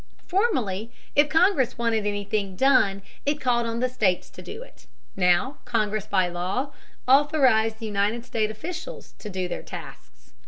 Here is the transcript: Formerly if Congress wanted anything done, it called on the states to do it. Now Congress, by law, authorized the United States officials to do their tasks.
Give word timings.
Formerly 0.25 0.91
if 1.15 1.29
Congress 1.29 1.77
wanted 1.77 2.07
anything 2.07 2.55
done, 2.55 3.03
it 3.23 3.39
called 3.39 3.67
on 3.67 3.81
the 3.81 3.87
states 3.87 4.31
to 4.31 4.41
do 4.41 4.63
it. 4.63 4.87
Now 5.15 5.59
Congress, 5.63 6.07
by 6.07 6.27
law, 6.27 6.71
authorized 7.07 7.77
the 7.77 7.85
United 7.85 8.25
States 8.25 8.49
officials 8.49 9.13
to 9.19 9.29
do 9.29 9.47
their 9.47 9.61
tasks. 9.61 10.33